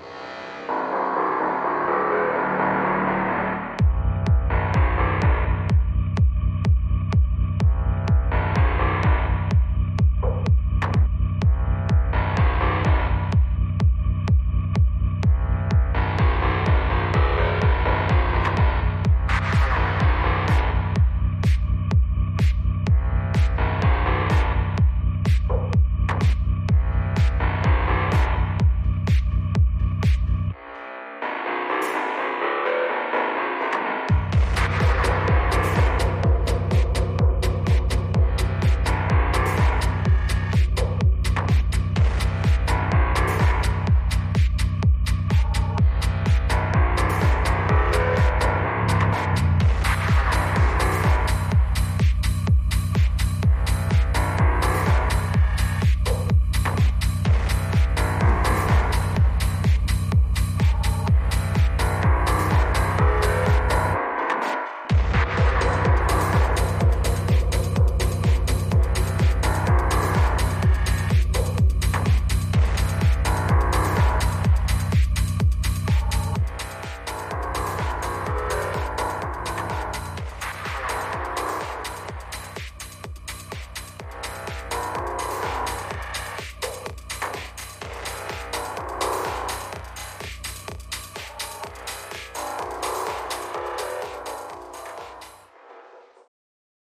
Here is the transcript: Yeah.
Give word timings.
Yeah. 0.00 0.27